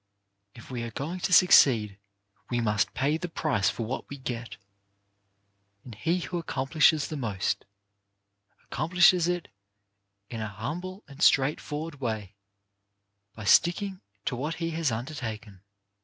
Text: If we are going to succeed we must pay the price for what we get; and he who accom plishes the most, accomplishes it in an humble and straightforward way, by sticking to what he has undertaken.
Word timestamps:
If 0.55 0.71
we 0.71 0.81
are 0.81 0.89
going 0.89 1.19
to 1.19 1.31
succeed 1.31 1.99
we 2.49 2.59
must 2.59 2.95
pay 2.95 3.17
the 3.17 3.29
price 3.29 3.69
for 3.69 3.85
what 3.85 4.09
we 4.09 4.17
get; 4.17 4.57
and 5.83 5.93
he 5.93 6.21
who 6.21 6.41
accom 6.41 6.71
plishes 6.71 7.07
the 7.09 7.15
most, 7.15 7.65
accomplishes 8.63 9.27
it 9.27 9.47
in 10.27 10.41
an 10.41 10.49
humble 10.49 11.03
and 11.07 11.21
straightforward 11.21 12.01
way, 12.01 12.33
by 13.35 13.43
sticking 13.43 14.01
to 14.25 14.35
what 14.35 14.55
he 14.55 14.71
has 14.71 14.91
undertaken. 14.91 15.61